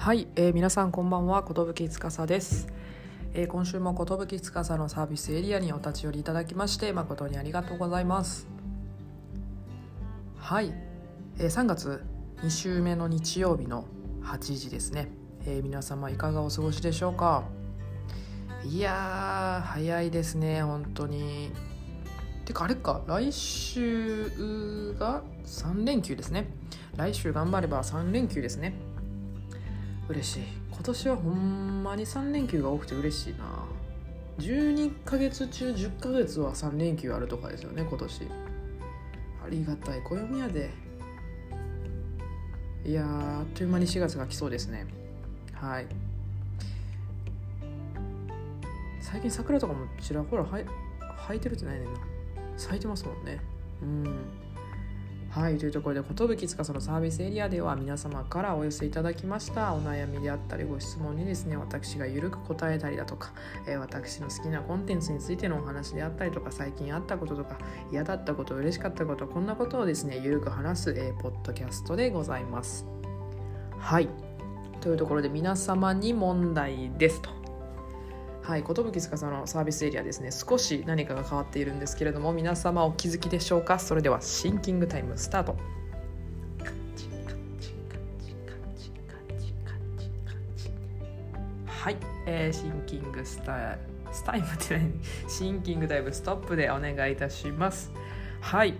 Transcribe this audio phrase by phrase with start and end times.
[0.00, 2.68] はい、えー、皆さんこんばんは寿司です、
[3.34, 8.48] えー、今週も寿司のサービスエリアにお立ち寄りいただきまして誠にありがとうございます。
[10.38, 10.72] はい、
[11.38, 12.02] えー、3月
[12.38, 13.84] 2週目の日曜日の
[14.22, 15.10] 8時ですね、
[15.44, 17.44] えー、皆様いかがお過ごしでしょうか？
[18.64, 21.52] いや早いですね本当に。
[22.46, 26.48] てかあれか来週が3連休ですね。
[26.96, 28.72] 来週頑張れば3連休ですね。
[30.10, 30.42] 嬉しい。
[30.72, 33.64] 今年はほんまに3連休が多くて嬉しいな。
[34.38, 38.22] 12ヶ月中10ヶ月は3連休あるとかですよね今年。
[39.44, 40.70] ありがたい暦やで。
[42.84, 44.86] いやあっという間に4月が来そうですね。
[45.52, 45.86] はい。
[49.00, 50.64] 最近桜とかもちらほら生
[51.34, 52.00] えてるってないねんな。
[52.56, 53.38] 咲いてますもんね。
[53.82, 54.04] うん。
[55.30, 59.72] はいというところで寿司のサービスエリアでは皆様からお寄せいただきました。
[59.72, 63.32] お悩みであったりご質問にですね私がゆるく答えたりだとか、
[63.68, 67.58] えー、私の好きなコンテンツについてのお話であったりとか最近あったこととか
[67.92, 72.84] 嫌だったこと嬉しかったことこんなことをですねゆるく話す、えー、ポッドキャストでございます。
[73.78, 74.08] はい。
[74.80, 77.39] というところで皆様に問題ですと。
[78.50, 80.32] はい、寿司のサービスエリアですね。
[80.32, 83.78] 少し何かが変わっているんですけれども皆様お気づきでしょうか？
[83.78, 85.56] それではシンキングタイムスタート。
[91.68, 93.78] はい、えー、シンキングスタ
[94.10, 95.00] スタイムって何？
[95.28, 97.92] シンキングタイムストップでお願いいたします。
[98.40, 98.74] はい。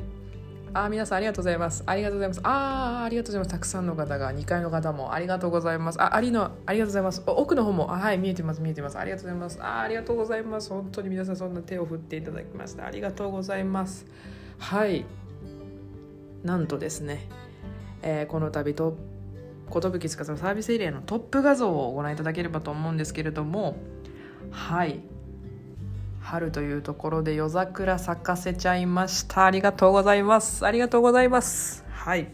[0.73, 1.83] あ皆さんありがとうございます。
[1.85, 2.41] ありがとうございます。
[2.45, 3.51] ああ、ありがとうございます。
[3.51, 6.01] たくさんの方が、2階の方もありがとうございます。
[6.01, 7.23] あ、ありの、ありがとうございます。
[7.27, 8.97] 奥の方も、あはい、見えてます、見えてます。
[8.97, 9.61] ありがとうございます。
[9.61, 10.71] あありがとうございます。
[10.71, 12.87] 本当に皆さんそんな手を振っていただきました。
[12.87, 14.07] ありがとうございます。
[14.59, 15.05] はい。
[16.45, 17.27] なんとですね、
[18.03, 18.97] えー、この度と、
[19.73, 23.77] 寿司のサービスエリアのトップ画像をご覧いただければと思うんですけれども、
[24.53, 25.01] はい。
[26.31, 29.47] 春というところで夜桜咲かせちゃいました。
[29.47, 30.65] ありがとうございます。
[30.65, 31.85] ありがとうございます。
[31.91, 32.29] はい。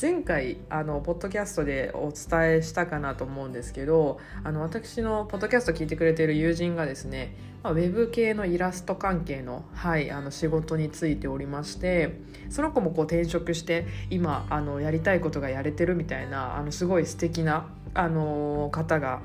[0.00, 19.20] 前回あのポッドキャストでお伝えしたかなと思うんですけどあの私のポッドキャスト聞いてくれている友人がですね、まあ、ウェブ系のイラスト関係の,、はい、あの仕事についておりましてその子もこう転職して今あのやりたいことがやれてるみたいなあのすごい素敵なあの方が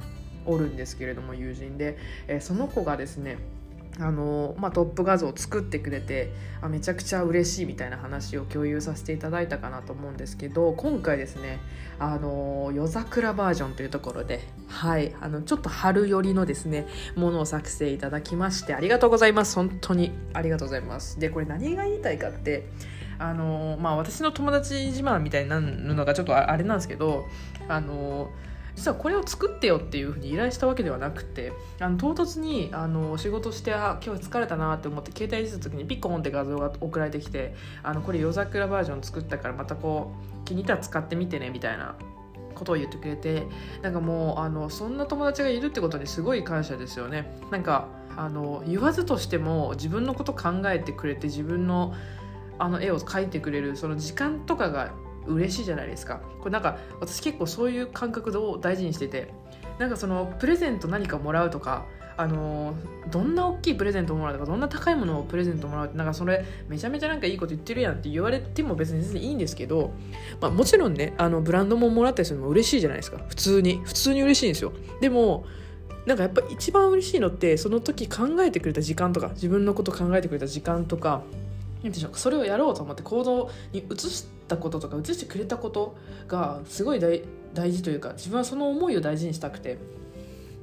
[0.49, 3.37] おるんですけれども友人で、えー、その子がですね
[4.01, 11.59] あのまあ、トップ画像を作ってくれてあめちゃくちゃ嬉しいみたいな話を共有させていただいたかなと思うんですけど今回ですね
[11.99, 14.39] あの夜桜バージョンというところで、
[14.69, 16.87] はい、あのちょっと春寄りのですね
[17.17, 19.55] ものを作成いただきましてありがとうございます。
[19.55, 21.19] 本当にありがとうございます。
[21.19, 22.69] でこれ何が言いたいかって
[23.17, 27.27] あのまあ私の友達自慢みたいになるのがちょっとあれなんですけど
[27.67, 28.31] あの
[28.79, 31.51] 実はこれを作ってよっていうふうに依頼したわけではなくて
[31.81, 37.53] あの唐突にあの仕事してあ今日疲れたなって思って携帯にした時にピッコンって画像が送られてきて
[37.83, 41.97] あのこれ夜桜バージョン作ったからまたこう気に入ったら使ってみてねみたいな
[42.55, 43.47] ことを言ってくれて
[43.81, 47.37] なんかもうあのそんな友達がいるってことにすごい感謝ですよね。
[47.51, 51.93] なんかあの言わずとしても自分のこと考えてくれて自分の
[52.57, 54.93] あの絵を描いてくれるその時間とかが
[55.27, 56.21] 嬉しいじゃないですか。
[56.39, 59.31] これなんか私結構そういう感覚を大事にしてて
[59.77, 61.85] なんかそのプレゼント何かもらうとか
[62.17, 62.75] あの
[63.09, 69.93] どんな大きいプレゼントもらうとかどんな高いものをプレゼントもらうってなんかそれめちゃめちゃなんかいいこと言ってるやんって言われても別に全然いいんですけど、
[70.41, 73.19] まあ、もちろんねあのブランドももらったりするのも嬉しいじゃないですか。
[73.29, 73.81] 普通に。
[73.85, 74.73] 普通に嬉しいんですよ。
[74.99, 75.45] でも
[76.05, 81.23] なんかやっぱ一番嬉しいのってその時考えてくれた時間とか自分のこと考えてくれた時間とか
[81.83, 85.95] でしょうそれをやろうと思って行動に移したこととか移してくれたこと
[86.27, 87.23] がすごい大
[87.53, 89.77] 大事というか自分はその思いを大事にしたくて。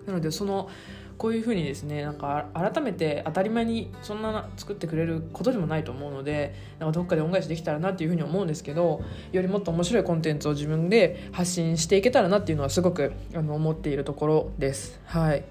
[0.07, 0.71] なのでその
[1.19, 9.03] こういうふうにですねなんか改めて当たり前にそんな作ってくれることでもないと思うのでなんかどっかで恩返しできたらなっていうふうに思うんですけど
[9.33, 15.01] よりもっと面白いコンテンツを自分で発信していけたらなっていうのはすごくあの思っているところです。
[15.07, 15.45] はい。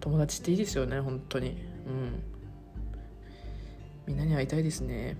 [0.00, 1.50] 友達っていいですよね本当に。
[1.50, 2.33] うん。
[4.06, 5.16] みんなに会いたいですね。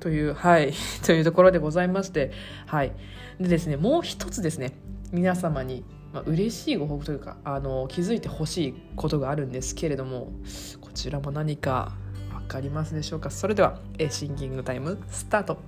[0.00, 0.72] という、はい、
[1.04, 2.30] というところでございまして、
[2.66, 2.92] はい。
[3.40, 4.72] でですね、もう一つですね、
[5.12, 10.32] 皆様に、まあ、嬉しいご報告というか、あの、気づいてほしいことがあるんですけれども、
[10.80, 11.92] こちらも何か
[12.32, 13.30] 分かりますでしょうか？
[13.30, 15.58] それでは、えシンキングタイム、スタート。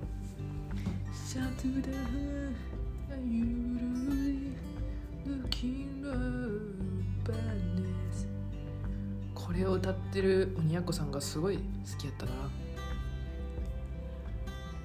[9.53, 11.61] これを歌ってる鬼奴さんがすごい好
[11.99, 12.31] きやったな。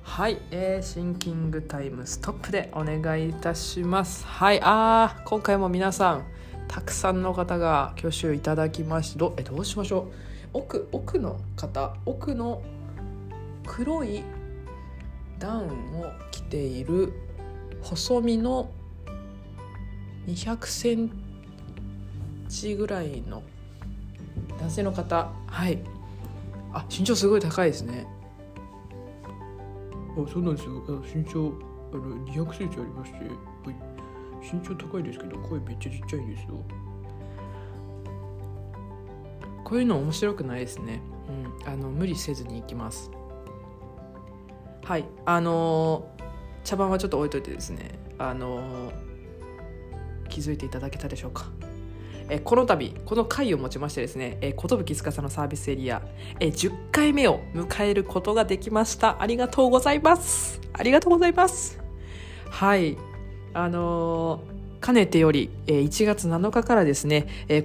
[0.02, 4.26] はい、えー、シンキングタイムストップでお願いいたします。
[4.26, 6.26] はいあー今回も皆さん
[6.68, 10.12] たくさんの方が挙手いただきましてどえどうしましょう。
[10.52, 12.60] 奥奥の方奥の
[13.66, 14.22] 黒い
[15.38, 17.14] ダウンを着ている
[17.80, 18.70] 細身の
[20.26, 21.10] 200セン
[22.50, 23.42] チぐらいの
[24.58, 25.30] 男性の方。
[25.46, 25.78] はい。
[26.72, 28.06] あ身長すごい高いですね。
[30.16, 30.82] あそうなんですよ。
[30.88, 31.52] あ身長
[31.92, 33.28] あの200センチありまして、はい、
[34.42, 36.62] 身長高いですけど声めっちゃちっちゃいですよ。
[39.64, 41.00] こういうの面白くないですね。
[41.64, 41.72] うん。
[41.72, 43.10] あの無理せずにいきます。
[44.82, 45.04] はい。
[45.24, 46.18] あのー
[46.64, 47.98] 茶番はちょっと置いといてですね。
[48.18, 49.08] あのー
[50.28, 51.46] 気づいていただけたでしょうか
[52.28, 56.02] えこの度この回をもちましてですね寿司のサービスエリア
[56.40, 59.20] え10回目を迎えることができました。
[59.20, 60.60] ありがとうございます。
[60.72, 61.80] ありがとうございます。
[62.50, 62.96] はい。
[63.54, 67.62] あのーかねてより、1月7日からですね、寿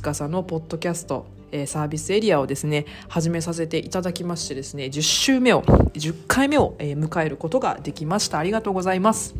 [0.00, 1.26] 司のポッドキャスト、
[1.66, 8.38] サービスエリアをですね始めさせていただきましてですね10週目を10回目を、迎えることができました。
[8.38, 9.34] ありがとうございます。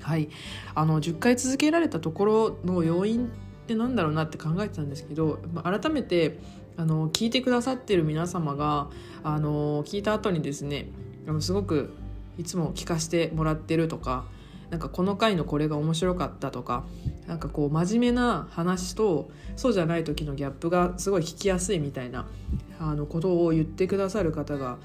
[0.00, 0.28] はい。
[0.74, 3.30] あの10回続けられたところの要因
[3.70, 6.38] ってなんだろうなって考えてたんですけど、改めて
[6.76, 8.88] あの聞いてくださってる皆様が
[9.22, 10.88] あの聞いた後にですね
[11.28, 11.94] あのすごく
[12.36, 14.24] いつも聞かせてもらってるとか
[14.70, 16.84] なんかこの回のこれが面白かったとか
[17.26, 22.26] なんかこう真面目な話とそうじゃない時のギャップがすごい聞きやすいみたいな
[22.80, 24.78] あのことを言ってくださる方が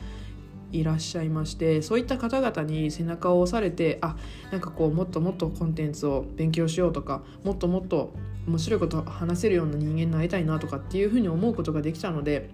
[0.80, 4.16] いらっしゃいましてそういった方々に背中を押されてあ
[4.52, 8.14] なんかこうもっともっとコンテンツを勉強しようとかもっともっと
[8.48, 12.50] 面白いこと話せるような人間になりたいなとかっていうふうに思うことができたので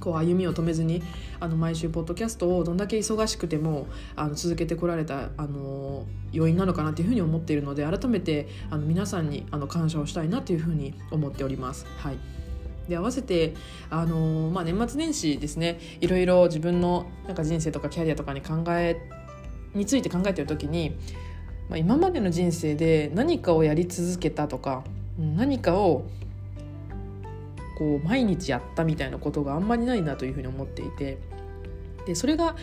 [0.00, 1.02] こう歩みを止めずに
[1.40, 3.86] あの毎週ポッドキャストをどんだけ忙しくても
[4.16, 11.86] あの続けてこられたあの要因なのかなというふうに思っているので改めてあの皆さんにあの感謝をしたいなというふうに思っております。
[11.98, 12.43] はい
[12.88, 13.54] で合わせて、
[13.90, 19.00] あのまあ、年末年始ですねいろいろ自分のなんか人生とかキャリアとかに考え
[19.74, 20.96] について考えてる時に、
[21.68, 24.84] まあ、今までの人生で何かをやり続けたとか
[25.18, 26.04] 何かを
[27.78, 31.18] こう毎日やったみたいなことがあんまりないなというふうに思っていて
[32.06, 32.54] でそれが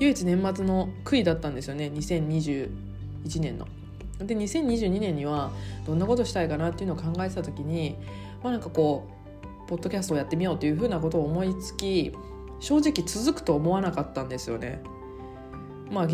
[0.00, 2.70] 唯一年末の悔いだったんですよね2021
[3.40, 3.66] 年の。
[4.18, 5.52] で2022年には
[5.86, 7.96] どんなことしたいかなっていうのを考えてた時に
[8.42, 9.17] まあなんかこう
[9.68, 12.12] ポッドキャストをやってみようというふうなことを思いつき
[12.58, 14.82] 正直続くと思わなかったんですよね。
[15.90, 16.08] まあ、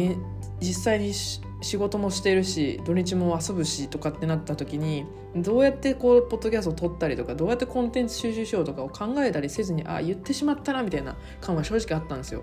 [0.61, 12.43] 実際に仕事もしてるし土日も遊ぶしとかってなった時にどうやってこうポッドキャストを撮ったりとかどうやってコンテンツ収集しようとかを考えたりせずにあ言ってしまったなみたいな感は正直あったんですよ。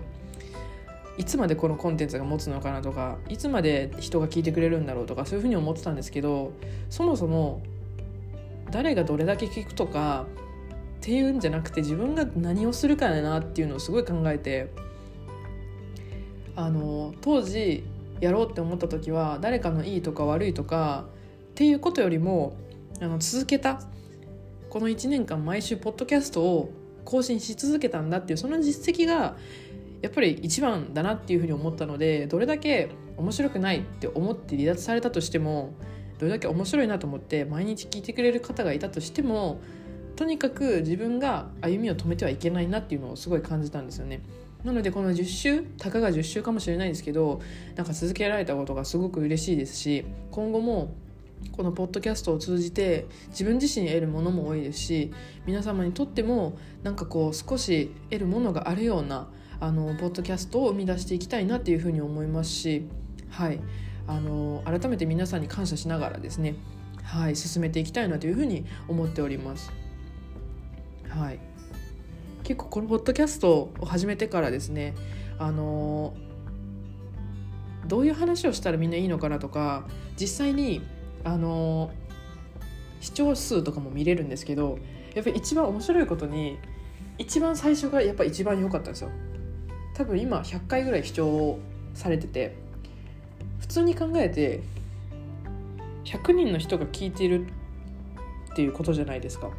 [1.18, 6.52] いつまでこのコンテンツが持つのかなとかいつまで人が聞いてくれるんだろうとかそういうふうに思ってたんですけど
[6.88, 7.62] そもそも
[8.70, 10.26] 誰がどれだけ聞くとか
[11.02, 14.70] っていうんじゃなくて自分が何をするかだなっていうのをすごい考えて
[16.54, 17.82] あの当時
[18.20, 21.06] やろうって思った時は誰かのいいとか悪いとか
[21.50, 22.56] っていうことよりも
[23.00, 23.82] あの続けた
[24.70, 26.72] この1年間毎週ポッドキャストを
[27.04, 29.36] 更新し続けたんだっていうその実績が
[30.02, 35.74] やっぱり一番だなっていうふうに思ったのでどれだけ面白くないって思って離脱されたとしても
[36.20, 39.60] どれだけ面白いなと思って毎日聞いてくれる方がいたとしても
[40.16, 44.22] とにかく自分が歩みを止めてはいけないなっていうのをすごい感じたんですよね。
[44.64, 47.40] なのでこの10週たかが10週かもしれないですけど
[47.74, 50.94] なんか続けられたことがすごく嬉しいですし今後も
[51.50, 55.12] このポッドキャストを通じて自分自身得るものも多いですし
[55.46, 59.28] 皆様にとってもなんかこう少し得るものがあるような
[59.58, 62.86] あのポッドキャストを生み出していきたいなっていうふうに思いますし
[63.30, 63.60] はい
[64.06, 66.54] あの改めて皆さんに感謝しながらですね
[67.02, 69.81] はい進めていきたいなというふうに思っております。
[71.16, 71.38] はい。
[72.42, 74.94] 結構このポッドキャストを始めてからですね
[75.38, 76.14] あの
[77.86, 79.84] どういう話をしたらみんないいのかなとか
[80.16, 80.82] 実際に
[81.24, 81.90] あの
[83.00, 84.78] 視聴数とかも見れるんですけど
[85.14, 86.58] やっぱり一番面白いことに
[87.18, 89.10] 一番最初がやっぱ一番良かったんですよ。
[89.94, 91.58] 多分今100回ぐらい視聴
[91.94, 92.56] されてて
[93.60, 94.62] 普通に考えて
[96.04, 97.46] 100人の人が聞いてる
[98.52, 99.50] っていうことじゃないですか。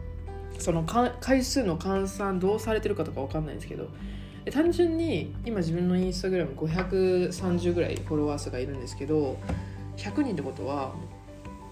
[0.60, 3.90] その回数の換算どうされてるかとか分かんないんですけど
[4.52, 9.38] 単純に今自分のインスタグラム530ぐらいフォロワー数がいるんですけど
[9.98, 10.94] 100人ってことは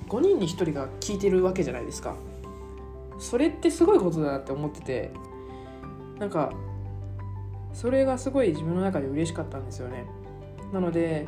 [0.07, 2.15] 5人に1人が聞いてるわけじゃないですか。
[3.17, 5.11] それってすごいことだなって思ってて
[6.19, 6.51] なんか
[7.71, 10.05] それがすごい自分の中で嬉しかったんですよね。
[10.73, 11.27] なので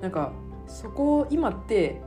[0.00, 0.32] なんか
[0.66, 2.00] そこを今って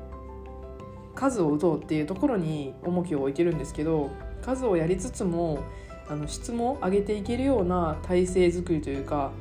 [1.13, 4.10] 数を打とうっていうところに重きを置いてるんですけど
[4.48, 5.60] 数をやりつつも
[6.08, 9.32] あの質も上げていけるような体制づくりというか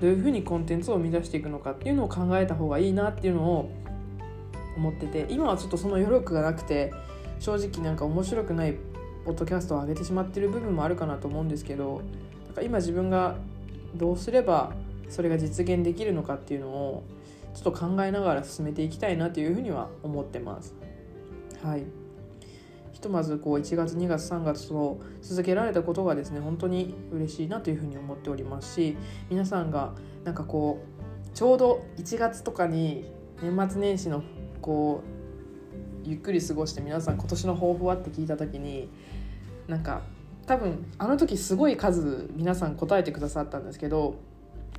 [0.00, 3.70] どういうふうにコンテンツを生み出していくのかっていうのを考えた方がいいなっていうのを
[4.78, 6.94] 思ってて今はちょっとその余力がなくて
[7.40, 8.74] 正直なんか面白くない
[9.26, 12.00] ポッドキャストを上げてしまってる部分もあるかなと思うんですけど
[12.46, 13.36] なんか今自分が
[13.94, 14.72] どうすれば
[15.10, 17.04] それが実現できるのかっていうのを
[17.54, 20.74] ちょっと考えながら進めていきたいなというふうには思ってます。
[21.62, 22.03] はい
[23.04, 28.96] とまずこう1月2月3月と続けられたことがですね本当に嬉しいなというふうに思っておりますし
[29.30, 29.92] 皆さんが
[30.24, 30.84] なんかこ
[31.24, 33.10] うちょうど1月とかに
[33.42, 34.22] 年末年始の
[34.60, 35.02] こ
[36.04, 37.96] うゆっくり過ごして皆さん今年の抱負は？
[37.96, 38.88] って聞いた時に
[39.68, 40.02] なんか
[40.46, 44.16] 多分あの時すごい数皆さん答えてくださったんですけど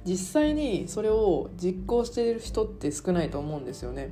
[0.06, 4.12] 実際にそれを実行している人って少ないと思うんですよね。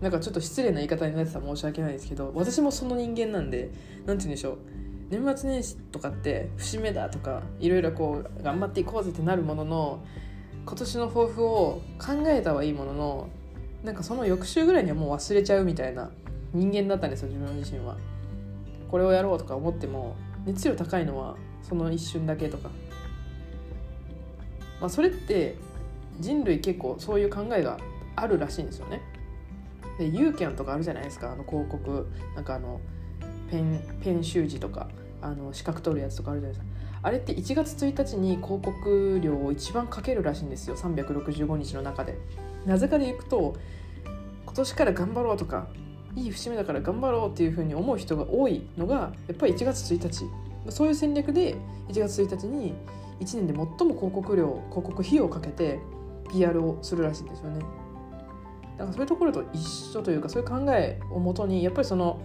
[0.00, 3.70] なんかちょっと失礼な言い方になってたら申し訳ないですけど私もその人間なんで
[4.04, 4.58] 何て言うんでしょう
[5.08, 10.04] 年末年始とかって節目だとかいろいろこう頑張っていこうぜってなるものの
[10.64, 13.28] 今年の抱負を考えたはいいものの
[13.84, 16.10] なんかその翌週ぐらいにはもう忘れちゃうみたいな
[16.52, 17.96] 人間だったんですよ自分自身は。
[18.90, 22.70] これをやろうとか思っても熱量高いのはその一瞬だけとか、
[24.80, 25.56] まあ、それって
[26.20, 27.78] 人類結構そういう考えが
[28.14, 29.02] あるらしいんですよね。
[29.98, 31.32] でユーキャンとかあるじゃないですか。
[31.32, 32.06] あの広告。
[32.34, 32.80] なんかあの
[33.50, 34.88] ペンペン習字とか。
[35.22, 36.76] あの資格取るやつとかあるじゃないですか。
[37.02, 40.76] あれって1月1日に広告料を一番かけるらしいんですよ。
[40.76, 42.18] 365日の中で。
[42.64, 43.56] なぜかでいくと
[44.44, 45.68] 今年から頑張ろうとか
[46.16, 50.24] いい節目だから頑張ろうっていうふうに思う人が多いのがやっぱり1月1日。
[50.68, 51.54] そういう戦略で
[51.88, 52.74] 1月1日に
[53.20, 55.78] 1年で最も広告料広告費用をかけて
[56.28, 57.64] PR をするらしいんですよね。
[58.78, 62.20] だかそういうところと一緒というかそういう考えをもとにやっぱりその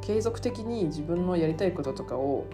[0.00, 2.46] 継続的に自分のやりたいこととかを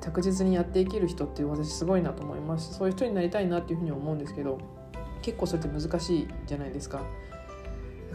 [0.00, 4.58] 着実にやっていける人って私すごいなと思いますそういう人になりたいなっていうふうに思うんですけど
[5.22, 6.98] 結構それって難しいじゃないですか。
[6.98, 7.02] だ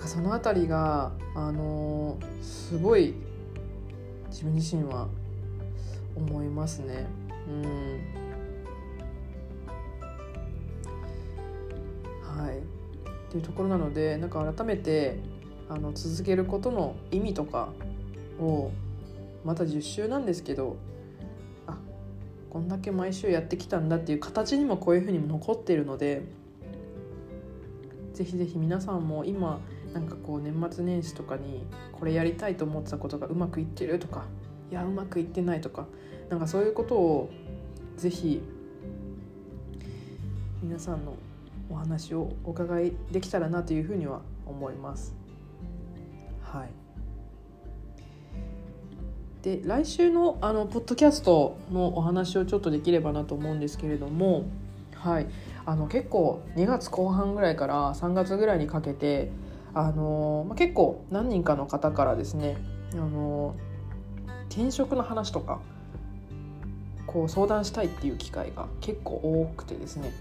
[0.02, 3.16] からその辺りがあのー、すごい
[4.30, 5.08] 自分自身は
[6.16, 7.08] 思いますね。
[7.48, 8.28] うん
[12.22, 12.77] はい
[13.28, 15.18] っていうところなのでなんか改めて
[15.70, 17.70] あの続けることの意味とか
[18.40, 18.72] を
[19.44, 20.78] また10週なんですけど
[21.68, 21.78] あ
[22.50, 26.24] こんだけ毎週やってきたんだっていう形にもこういうふうにも残っているので
[28.14, 29.60] ぜひぜひ皆さんも今
[29.94, 34.26] なんかこう年末年始とかにこれやりたいと思ってたことがうまくいってるとか
[34.72, 35.86] いやうまくいってないとか
[36.30, 37.30] なんかそういうことを
[37.96, 38.42] ぜひ
[40.62, 41.14] 皆さんの
[41.70, 45.16] お話をお伺いできたらなというふうには思います。
[46.42, 46.70] はい、
[49.44, 54.46] で来週のあのポッドキャストのお話をちょっとできればなと思うんですけれども、
[54.96, 55.28] はい、
[55.66, 59.30] あの結構2月後半ぐらいから3月ぐらいにかけて
[59.74, 62.58] あの、まあ、結構何人かの方からですね
[62.94, 63.56] あの
[64.50, 65.60] 転職の話とか
[67.06, 70.12] こう相談したいっていう機会が結構多くてですね。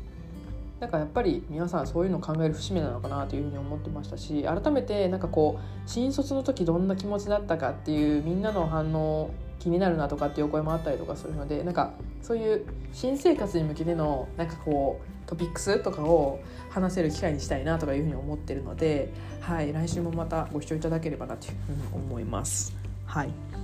[0.80, 22.76] なんかやっぱり皆さんそういうのを考える節目なのかなというふうに思ってましたし改めてなんかこう新卒の時どんな気持ちだったかっていうみんなの反応気になるなとかっていうお声もあったりとかするのでなんかそういう新生活に向けてのなんかこうトピックスとかを話せる機会にしたいなとかいうふうに思ってるので、はい、来週もまたご視聴いただければなというふうに思います。
[23.06, 23.56] はい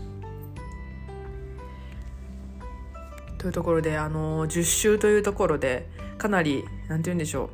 [3.43, 7.51] というところであの10週というところでかなり何て言うんでしょ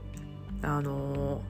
[0.62, 0.66] う。
[0.66, 1.40] あの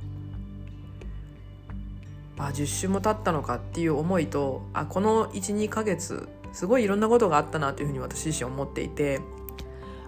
[2.39, 9.21] あ10週も経ったのかっていう思いとあこの12ヶ月すごいいろんなことがあったなというふうに私自身思っていて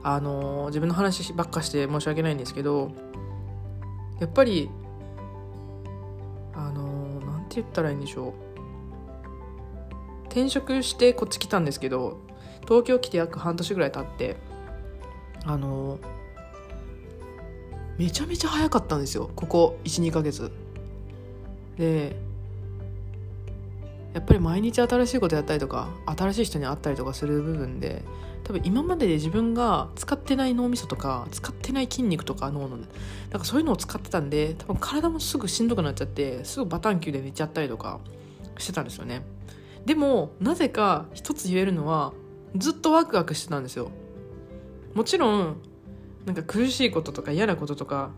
[0.05, 2.93] あの自分の話ばっかして申し訳ないんですけど
[4.21, 4.71] やっぱり
[6.55, 8.51] あのなんて言ったらいいんでしょう。
[10.27, 12.30] 転職してこっち来たんですけど
[12.63, 14.37] 東京来て約半年ぐらい経って
[15.45, 15.99] あの
[17.99, 19.31] めちゃめちゃ早かったんですよ。
[19.37, 20.51] ここ12ヶ月。
[21.77, 22.17] で
[24.15, 28.03] やっぱり毎日新しいことやったりとか新しい人に会ったりとかする部分で
[28.45, 32.81] 多分今までで自分が使ってない脳みそとか使ってない筋肉とか脳のなん
[33.39, 38.01] かそういうのを使ってたんで多分体もすぐしんどくなっちゃってすぐバタンキューで寝ちゃったりとか
[38.59, 39.23] してたんですよね。
[39.87, 42.13] でもなぜか一つ言えるのは
[42.57, 43.91] ずっとワクワクしてたんですよ。
[44.95, 45.57] もちろん
[46.27, 48.11] なんか苦しいこととか嫌なこととか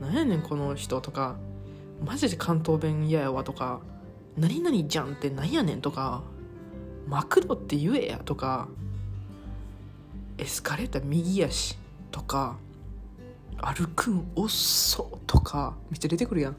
[0.00, 1.36] なんやねんこの人とか
[2.04, 3.80] マジで関東弁嫌やわとか
[4.36, 6.22] 何々じゃんってなんやねんとか
[7.08, 8.68] マクドって言えやとか
[10.36, 11.76] エスカレーター右やし
[12.12, 12.56] とか
[13.56, 16.56] 歩くんおっそとかめっちゃ出てくるやん。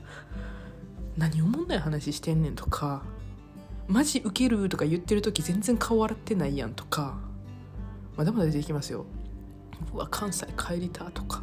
[1.18, 3.04] 何おもんない話してんねんとか
[3.90, 4.70] マジウケる？
[4.70, 7.18] とか言ってる時全然顔笑ってないやんとか。
[8.16, 9.06] まだまだ出てきますよ
[9.94, 11.42] うわ関西帰りたとか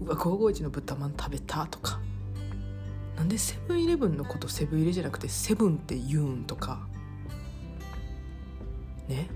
[0.00, 2.00] うわ551の豚まん食べたとか。
[3.16, 6.80] なんでセブンイレブンのことセブン入れじゃなくてセブンって言うんとか。
[9.08, 9.28] ね。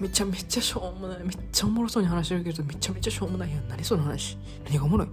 [0.00, 1.18] めちゃめちゃしょうもない。
[1.22, 3.68] めっちゃおもろそうに話してるけどめちゃめちゃしょうもないやん。
[3.68, 4.38] 何その話。
[4.64, 5.08] 何がおもろい？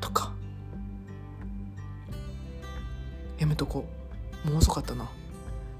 [0.00, 0.32] とか。
[3.38, 3.84] やめとこ
[4.44, 4.48] う。
[4.48, 5.08] もう遅かったな。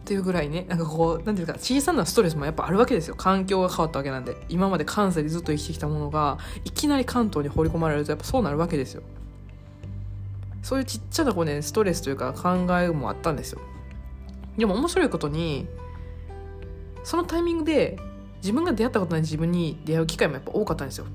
[0.04, 3.14] っていうぐらいねなんかこう何ていうか小さなストレスもやっぱあるわけですよ。
[3.14, 4.36] 環境が変わったわけなんで。
[4.50, 9.02] 今まで関西でずっと生きてきたものがいきなり関東に放り込まれるとやっぱそうなるわけですよ。
[10.62, 13.62] そういうちっちゃなこうねストレスというか考えもあったんですよ。
[14.58, 15.66] でも面白いことに
[17.02, 17.98] そのタイミングで
[18.42, 21.06] 自分が出会ったことない自分に出会う機会もやっぱ多かったんですよ。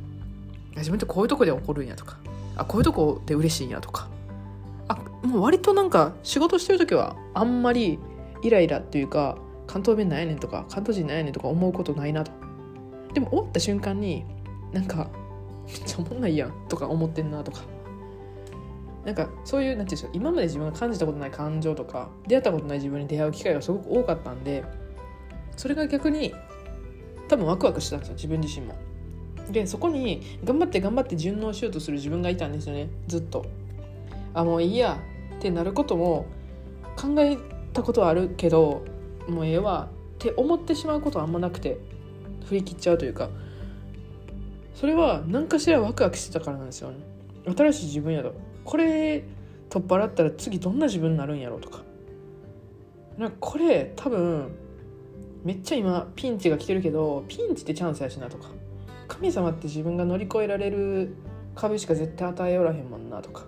[0.75, 2.17] 自分ってこういうとこで起こるんやとか
[2.55, 4.07] あこういうとこで嬉しいんやとか。
[4.87, 7.99] あもう割となんか仕事してる時はあんまり
[8.41, 12.31] イライラっていうか関東弁なんやねんとか関東人なんやねんとか思うことないなと
[13.13, 14.25] でも終わった瞬間に
[14.71, 15.09] なんか
[15.67, 17.61] めっちゃおもんないやんとか思ってんなとか
[19.05, 24.63] なんかそういうなんていうんでしょう今まで自分が感じたことない感情とか出会ったことない自分に出会う機会がすごく多かったんで
[25.55, 26.33] それが逆に
[27.27, 28.75] 多分ワクワクしてたんですよ自分自身も。
[29.51, 33.45] でそこに頑張って頑張って順応しようとする自分がいたんですよねずっと。
[34.33, 34.99] あもういいや
[35.37, 36.27] ってなることも
[36.95, 37.37] 考え
[37.73, 38.83] たことはあるけど
[39.27, 41.77] もうええわって思ってしまうことはあんまなくて
[42.45, 43.29] 振り切っちゃうというか。
[44.79, 46.97] それは何かしらワクワクしてたからなんですよね。
[47.53, 48.33] 新しい自分やと。
[48.63, 49.25] これ
[49.69, 51.81] 取っ払ったら次どんな自分になるんやろうとか。
[53.17, 54.51] なんかこれ多分
[55.43, 58.47] めっちゃ今ピンチが来てるけどピンチってチャンスやしなとか。
[59.09, 61.15] 神様って自分が乗り越えられる
[61.55, 63.43] 壁しか絶対与えおらへんもんなとか。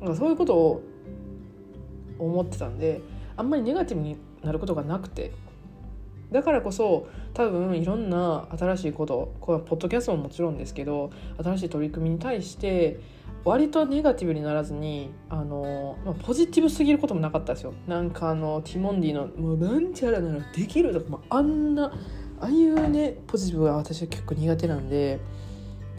[0.00, 0.82] なんかそういうことを
[2.18, 3.00] 思ってたんで
[3.36, 5.32] あんまりネガティブになることがなくて。
[6.32, 12.98] だからこそ多分いろんな新しいことこれはポッドキャストももちろんですけど新しい取り組みに対して
[13.44, 17.74] 割とネガティブにならずにあの、まあ、ポジティブすぎることもなかったですよ。
[17.86, 21.92] なんかあのティモンディの「もうなんちゃらならできる」とか、まあ、あんな
[22.40, 25.20] ああいうねポジティブは私は結構苦手なんで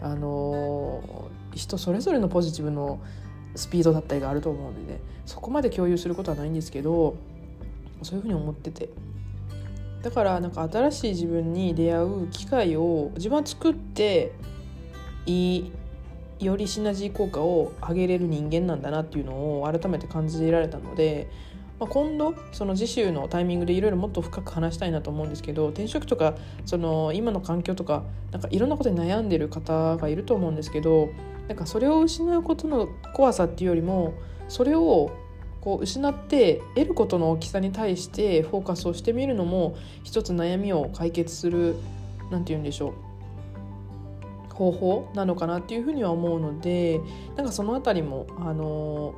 [0.02, 3.00] あの人それぞれのポジティブの
[3.58, 7.16] スピードだったりがあると思うのでねそこまで共有することはないんですけど
[8.02, 8.88] そういうふうに思ってて。
[10.02, 14.32] だからなんか新しい自分に出会う機会を自分は作って
[15.26, 15.72] いい
[16.40, 21.28] よりシナジー効果を上げれる人間なんだなっていうのを改めて感じられたので、
[21.80, 31.08] まあ、今度その次週のタイミングでいろいろもっと深く話したいなと思うんですけど転職とかその今の環境とかなんかいろんなことに悩んでる方がいると思うんですけど
[31.48, 34.14] なんかそれを失うことの怖さっていうよりも
[34.48, 35.10] それを
[35.60, 41.76] こう失って得ることの大きさに対してフォーカスをしてみるのも一つ悩みを解決する
[42.30, 42.94] 何て言うんでしょ
[44.50, 47.00] う方法なのかなっていうふうには思うので
[47.36, 49.14] なんかその辺りもあの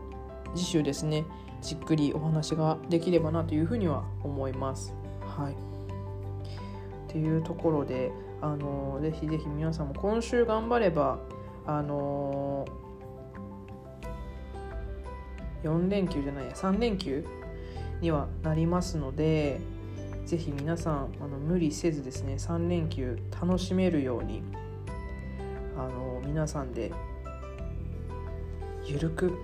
[0.54, 1.24] 次週ですね
[1.62, 4.94] じっくりお話ができればなというふうには思います。
[5.20, 11.18] はいっていうところであのぜひぜひ皆さんも今週頑張れば
[11.66, 12.66] あの
[15.62, 17.24] 4連休じゃないや3連休
[18.00, 19.60] にはなりますので
[20.24, 24.42] ぜひ皆さんあの無理せずですね3連休楽しめるように
[25.76, 26.92] あの皆さんで
[28.84, 29.38] ゆるく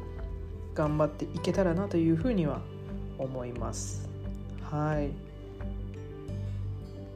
[0.74, 2.60] 頑張っていけたらなというふうには
[3.18, 4.08] 思います。
[4.62, 5.10] はい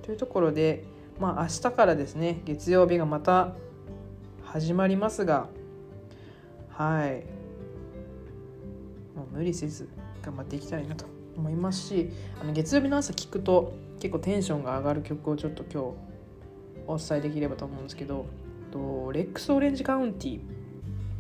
[0.02, 0.84] というところで、
[1.18, 3.54] まあ、明日からですね月曜日がまた
[4.52, 5.48] 始まりますが
[6.70, 7.22] はい。
[9.14, 9.88] もう無理せず
[10.22, 11.04] 頑張っていきたいなと
[11.36, 12.10] 思いますし
[12.40, 15.86] あの月曜日の朝聞くと結構テンションが上がる曲をちょっと今日
[16.88, 18.26] お伝えできればと思うんですけど
[18.72, 20.42] とレックス・オレンジ・カウンティっ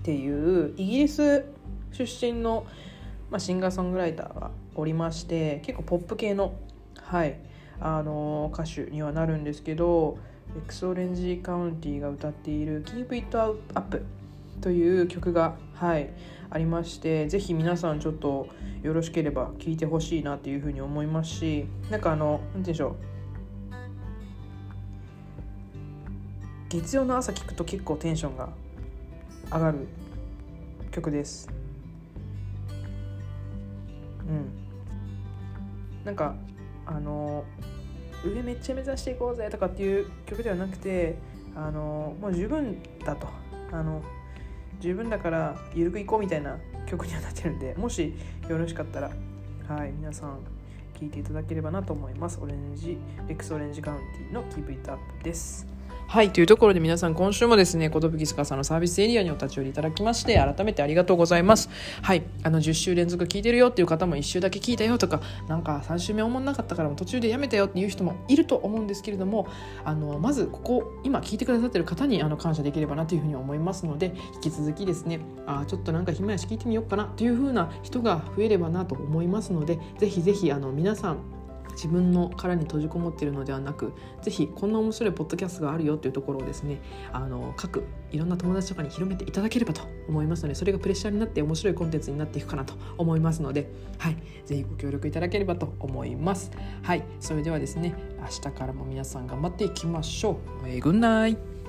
[0.02, 1.44] ていうイギリス
[1.92, 2.66] 出身の、
[3.30, 6.54] まあ、シンガーソングライターがおりまして結構ポップ系の、
[7.00, 7.38] はい
[7.80, 10.18] あの歌手にはなるんですけど
[10.54, 14.04] レックス・オレンジ・カウンティが歌っている「Keep It Up」
[14.60, 16.10] という曲が、はい、
[16.50, 18.48] ありましてぜひ皆さんちょっと
[18.82, 22.96] よろしければ聴いてほしいなっていうふうに思いますしなんかあの何て言うんでしょう。
[26.68, 28.48] 月曜の朝聴くと結構テンションが
[29.52, 29.88] 上がる
[30.92, 31.48] 曲です。
[34.28, 36.04] うん。
[36.04, 36.36] なんか
[36.86, 37.44] あの
[38.24, 41.16] 上めっちゃ目指していこうぜとかっていう曲ではなくて
[41.54, 43.26] あのもう十分だと。
[43.72, 44.02] あの
[44.80, 46.56] 十分だから緩くいこうみたいな
[46.86, 48.14] 曲にはなってるんでもし
[48.48, 49.10] よろしかったら
[49.68, 50.38] はい皆さん
[50.98, 52.38] 聴いていただければなと思います。
[52.42, 55.66] オレンジレックスオレンジカウンティの Keep It Up です。
[56.10, 61.70] はいというところで皆さん今週もですね寿司さんのサービスエリアにお立ち寄りいただきまして改めてありがとうございます。
[62.02, 69.46] はいあの10週連続聞いてるよっていう方も1週だけ聞いたよとかなんか3週目思んなかったからも途中でやめたよっていう人もいると思うんですけれども
[69.84, 81.39] あのまずここ今聞いてくださってる方にあの感謝できればなというふうに思いますので引き続きですねあちょっとなんか暇やし聞いてみようかなというふうな人が増えればなと思いますのでぜひぜひあの皆さん
[81.80, 94.16] 自分の殻に閉じこもっているのではなく是非こんな面白いポッドキャストがあるよっていうところをですねあの各いろんな友達とかに広めていただければと思いますのでそれがプレッシャーになって面白いコンテンツになっていくかなと思いますのではい。
[94.44, 96.50] ぜひご協力いただければと思います。
[96.82, 97.04] はい。
[97.20, 100.32] それではですね明日からも皆さん頑張っていきましょ
[100.64, 101.59] う、えー、グンナイ